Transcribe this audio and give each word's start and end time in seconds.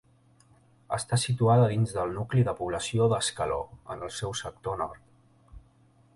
Està 0.95 1.19
situada 1.23 1.67
dins 1.73 1.93
del 1.97 2.15
nucli 2.21 2.47
de 2.47 2.57
població 2.63 3.11
d'Escaló, 3.13 3.61
en 3.97 4.03
el 4.09 4.15
seu 4.19 4.35
sector 4.45 4.83
nord. 4.85 5.07